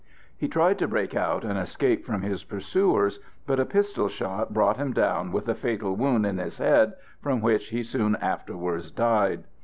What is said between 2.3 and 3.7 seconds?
pursuers, but a